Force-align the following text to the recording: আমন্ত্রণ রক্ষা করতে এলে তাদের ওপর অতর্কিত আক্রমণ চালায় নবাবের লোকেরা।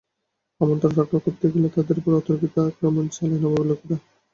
আমন্ত্রণ 0.61 0.91
রক্ষা 0.93 1.19
করতে 1.19 1.45
এলে 1.49 1.69
তাদের 1.75 1.95
ওপর 1.99 2.13
অতর্কিত 2.19 2.55
আক্রমণ 2.69 3.05
চালায় 3.07 3.41
নবাবের 3.41 3.67
লোকেরা। 3.69 3.97